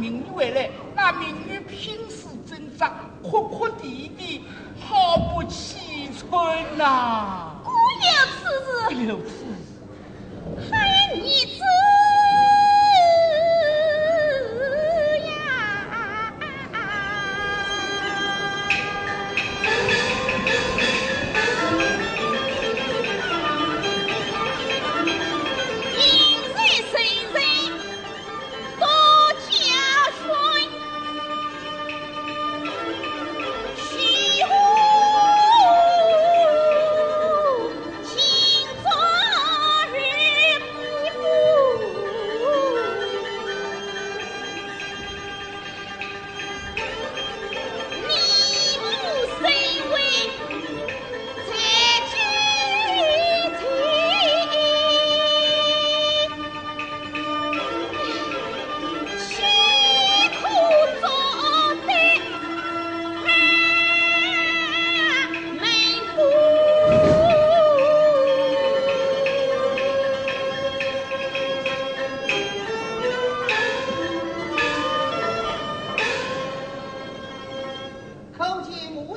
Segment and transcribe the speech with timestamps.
[0.00, 2.90] 民女回来那民女拼死挣扎
[3.22, 4.42] 哭哭啼啼
[4.80, 7.60] 好不凄春呐。
[7.62, 8.70] 姑娘次子
[10.70, 10.78] 还
[11.10, 11.44] 有你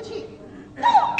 [0.04, 0.26] 去，
[0.76, 1.13] 不。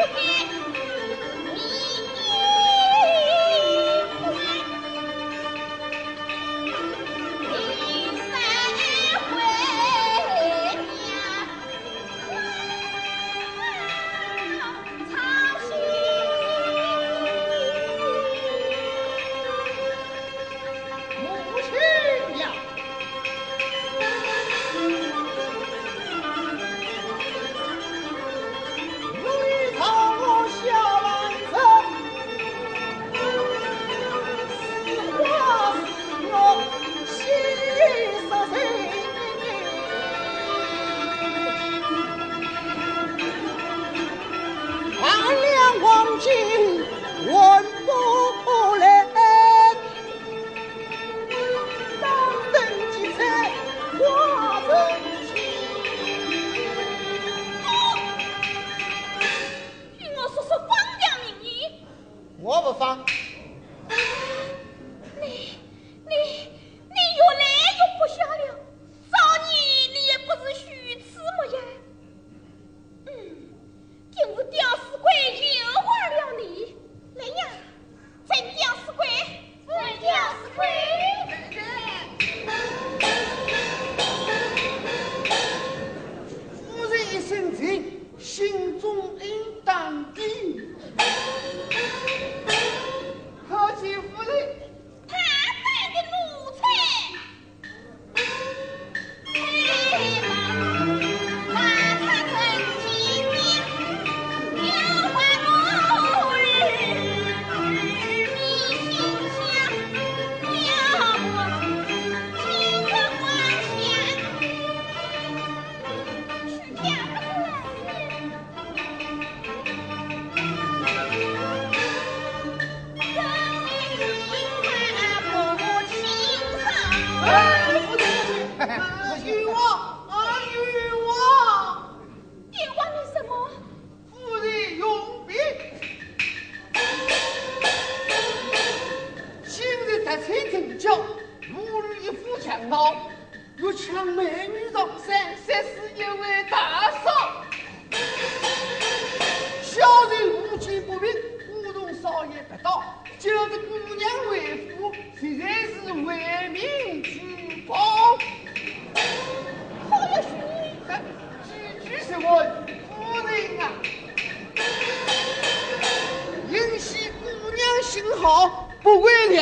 [0.00, 0.69] Look at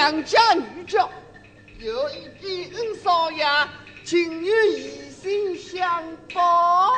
[0.09, 1.07] 良家女眷。
[1.81, 3.45] 有一比恩少爷，
[4.05, 6.03] 情愿以身相
[6.33, 6.95] 报。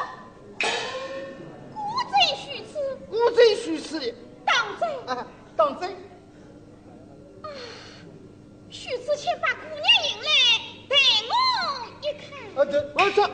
[1.72, 4.14] 孤贼许此，孤贼许此，
[4.46, 5.16] 当真？
[5.16, 5.26] 啊，
[5.56, 5.90] 当真。
[8.70, 10.30] 许此，请把姑娘引来，
[10.88, 10.96] 待
[11.26, 11.32] 我
[12.00, 12.28] 一看。
[12.54, 13.28] 啊，对，我说。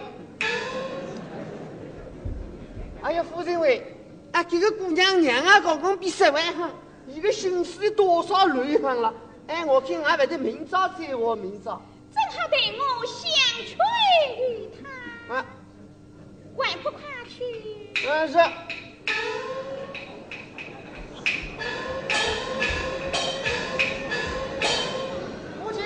[3.02, 3.94] 哎呀，夫人喂，
[4.32, 6.70] 啊，这个姑娘娘啊，刚刚比十万行，
[7.06, 9.12] 一个心思多少乱行了。
[9.48, 11.80] 哎，我看俺不得明早再话，明早。
[12.12, 13.30] 正好带我相
[13.64, 13.76] 劝
[14.36, 14.68] 于
[15.28, 15.34] 他。
[15.34, 15.46] 啊，
[16.58, 17.38] 还不快去？
[18.08, 18.32] 啊是。
[25.62, 25.78] 母亲，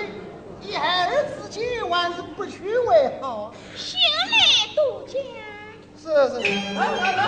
[0.61, 1.09] 一孩儿
[1.43, 3.53] 之间还是不去为好。
[3.75, 4.37] 先来
[4.75, 5.13] 多讲。
[6.01, 6.39] 是是，
[6.73, 7.21] 来来来。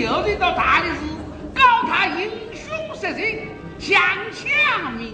[0.00, 1.00] 又得到大理寺
[1.54, 3.48] 告他英凶色罪，
[3.78, 4.00] 强
[4.32, 5.13] 抢民。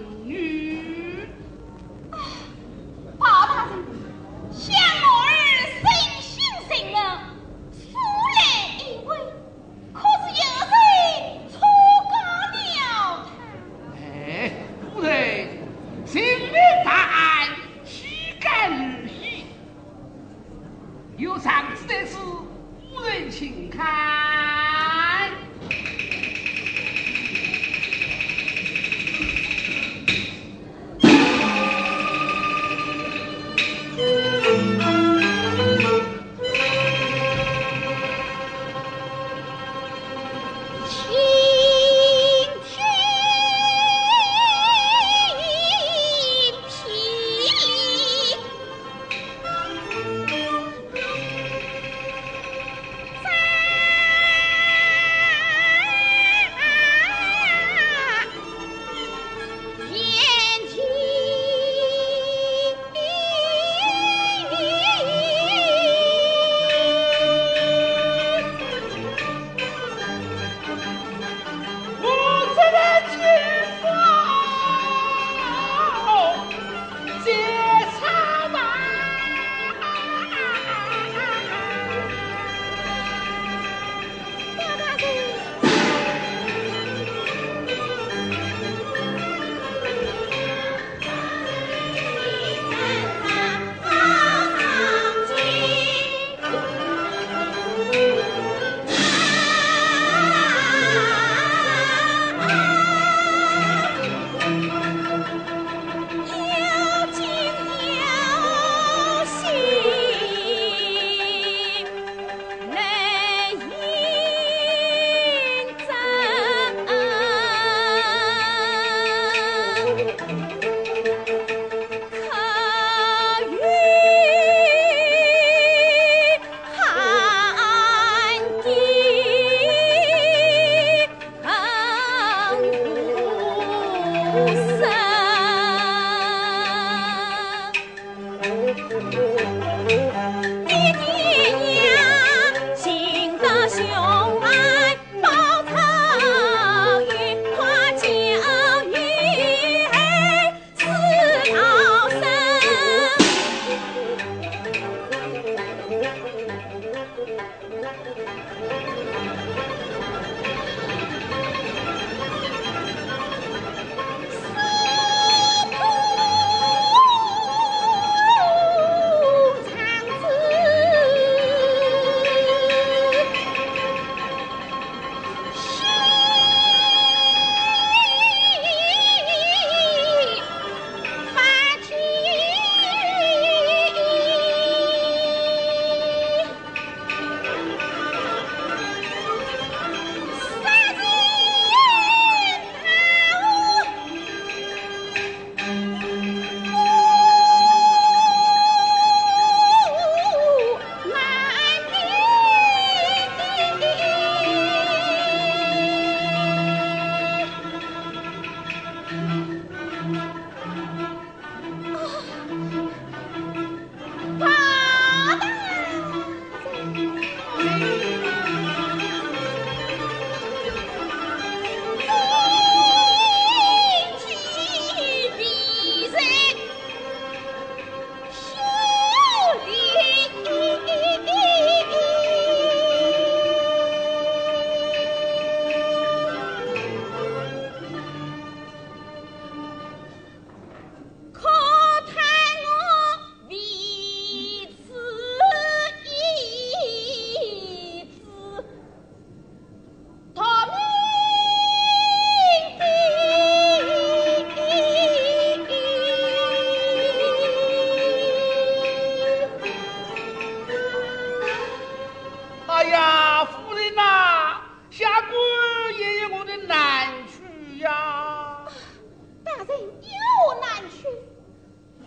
[269.65, 271.09] 人有难处。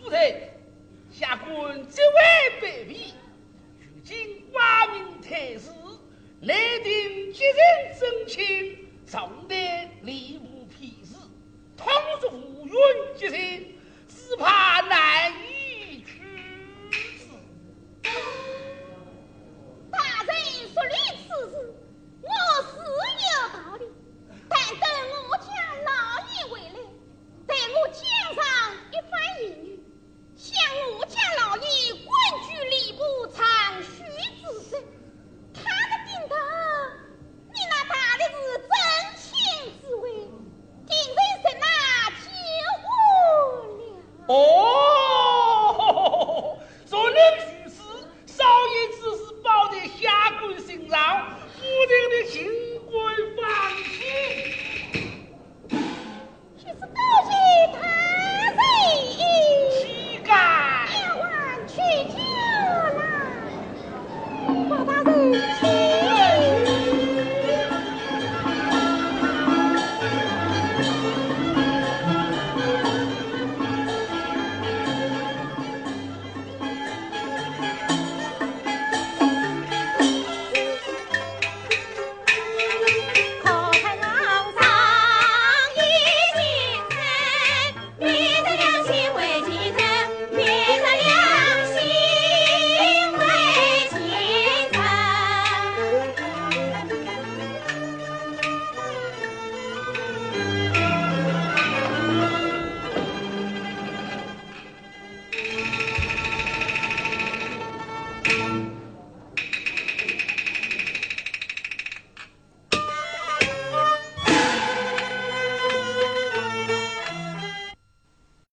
[0.01, 0.49] 夫人，
[1.11, 2.07] 下官极为
[2.61, 3.13] 卑鄙，
[3.79, 5.69] 如今挂名太师，
[6.41, 9.55] 来定接任正情，重得
[10.01, 11.15] 礼部批示，
[11.77, 11.87] 倘
[12.21, 12.75] 若无缘
[13.15, 13.65] 接任，
[14.07, 15.62] 只怕难以。